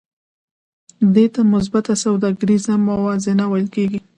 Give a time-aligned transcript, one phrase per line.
[1.15, 3.99] دې ته مثبته سوداګریزه موازنه ویل کېږي